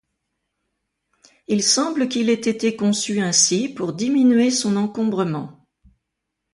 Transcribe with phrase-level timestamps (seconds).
[1.47, 5.67] Il semble qu'il ait été conçu ainsi pour diminuer son encombrement.